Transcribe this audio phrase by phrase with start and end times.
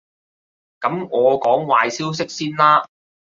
[0.79, 2.89] 噉我講壞消息先啦